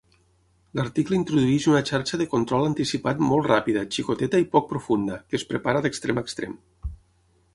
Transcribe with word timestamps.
L'article 0.77 1.17
introdueix 1.19 1.67
una 1.71 1.81
xarxa 1.89 2.19
de 2.21 2.27
control 2.31 2.65
anticipat 2.69 3.21
molt 3.27 3.49
ràpida, 3.51 3.85
xicoteta 3.97 4.41
i 4.45 4.49
poc 4.57 4.67
profunda, 4.73 5.19
que 5.31 5.39
es 5.41 5.47
prepara 5.51 5.85
d'extrem 5.87 6.23
a 6.23 6.27
extrem. 6.29 6.57